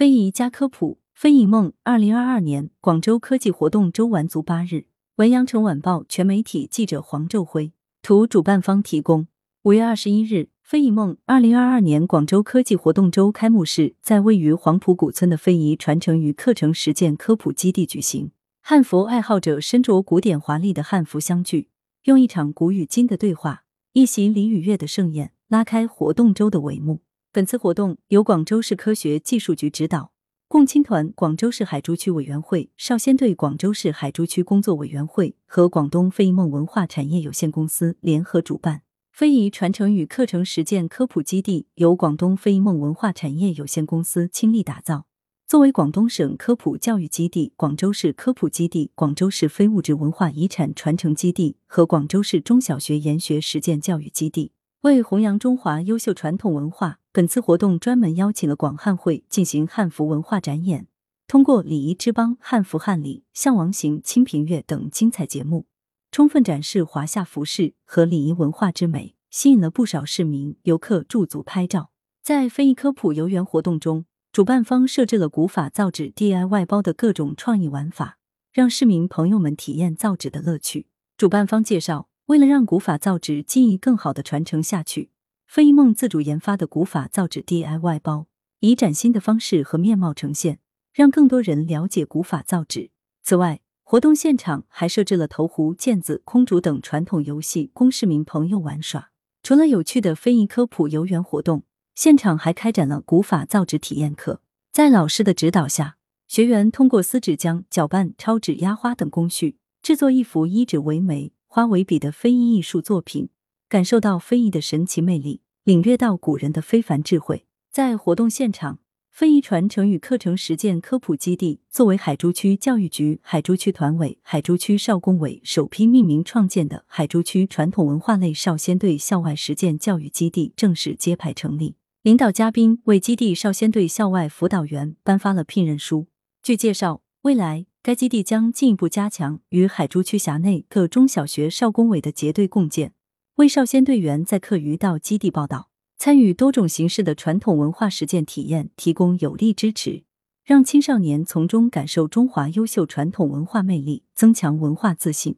[0.00, 1.74] 非遗加科普，非遗梦。
[1.82, 4.86] 二零二二年广州科技活动周完足八日。
[5.16, 9.26] 文阳城晚报全媒体记者黄昼辉，图主办方提供。
[9.64, 18.30] 五月二十一日，非遗梦二零二二年广州科技活动周开幕式在位于黄埔古村的非遗传承与课程实践科普基地举行。
[18.62, 21.68] 汉服爱好者身着古典华丽的汉服相聚，
[22.04, 27.00] 用一场古与今的对话，一席礼与乐的盛宴拉开活动周的帷幕。
[27.32, 30.10] 本次活动由广州市科学技术局指导，
[30.48, 38.82] 共青团广州市海珠区委员会、少先队广州市海珠区工作委员会和广东非遗梦文化产业有限公司联合主办。
[39.12, 45.06] 非遗传承与课程实践科普基地由广东非遗梦文化产业有限公司倾力打造。
[45.46, 54.50] 作为广东省科普教育基地、广州市科普基地、广州市非物质文化遗产传承基地和广州市中小学研学实践教育基地，
[54.82, 57.00] 为弘扬中华优秀传统文化。
[57.12, 60.86] 本次活动专门邀请了广汉会进行汉服文化展演，
[61.26, 65.66] 通过礼仪之邦、汉服汉礼、项王行、清平乐等精彩节目，
[66.10, 71.90] 充分展示华夏服饰和礼仪文化之美，吸引了不少市民游客驻足拍照。
[72.22, 78.16] 在非遗科普游园活动中，主办方设置了古法造纸 DIY 包的各种创意玩法，
[78.50, 80.86] 让市民朋友们体验造纸的乐趣。
[81.18, 85.10] 主办方介绍，为了让古法造纸技艺更好的传承下去。
[85.48, 88.28] 非遗梦自主研发的古法造纸 DIY 包，
[88.60, 90.60] 以崭新的方式和面貌呈现，
[90.94, 92.90] 让更多人了解古法造纸。
[93.24, 99.10] 此外，活动现场还设置了投壶、毽子、空竹等传统游戏，供市民朋友玩耍。
[99.42, 101.64] 除了有趣的非遗科普游园活动，
[101.96, 104.40] 现场还开展了古法造纸体验课。
[104.70, 105.96] 在老师的指导下，
[106.28, 113.28] 学员通过撕纸浆、搅拌、抄纸、压花等工序，制作一幅以纸为媒、花为笔的非遗艺术作品。
[113.68, 117.44] 感受到非遗的神奇魅力，领略到古人的非凡智慧。
[117.72, 118.78] 在活动现场，
[119.10, 131.74] 非遗传承与课程实践科普基地作为海珠区教育局、海珠区团委、海珠区少工委首批命名创建的海珠区传统文化类少先队校外实践教育基地正式揭牌成立。
[132.02, 136.06] 领导嘉宾为基地少先队校外辅导员颁发了聘任书。
[136.42, 142.92] 据介绍，未来该基地将进一步加强与海珠区辖内各中小学少工委的结对共建。
[143.36, 150.04] 为少先队员在课余到基地报道，参与多种形式的传统文化实践体验提供有力支持，
[150.44, 155.36] 让青少年从中感受中华优秀传统文化魅力，增强文化自信。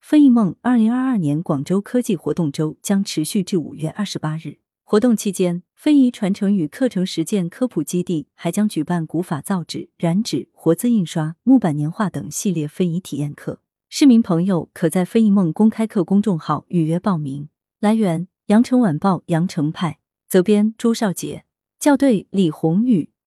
[0.00, 4.61] 飞翼梦二零二二年广州科技活动周将持续至五月二十八日。
[4.92, 13.62] 活动期间，非遗传承与课程实践科普基地还将举办古法造纸、染纸、活字印刷、木板年画等系列非遗体验课。
[13.88, 17.48] 市民朋友可在非遗梦公开课公众号预约报名。
[17.80, 19.98] 来源：羊城晚报羊城派，
[20.28, 21.46] 责编：朱少杰，
[21.80, 23.11] 校对：李红宇。